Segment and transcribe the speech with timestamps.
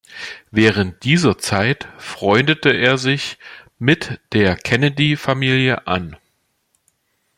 [0.49, 3.37] Während dieser Zeit freundete er sich
[3.77, 6.17] mit der Kennedy-Familie an.